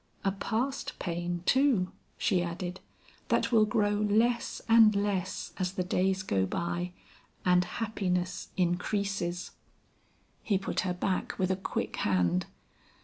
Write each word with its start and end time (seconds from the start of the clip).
A 0.23 0.31
past 0.31 0.97
pain, 0.97 1.43
too," 1.45 1.91
she 2.17 2.41
added, 2.41 2.79
"that 3.27 3.51
will 3.51 3.65
grow 3.65 3.91
less 4.09 4.59
and 4.67 4.95
less 4.95 5.53
as 5.59 5.73
the 5.73 5.83
days 5.83 6.23
go 6.23 6.47
by 6.47 6.91
and 7.45 7.63
happiness 7.63 8.47
increases." 8.57 9.51
He 10.41 10.57
put 10.57 10.79
her 10.79 10.93
back 10.95 11.37
with 11.37 11.51
a 11.51 11.55
quick 11.55 11.97
hand. 11.97 12.47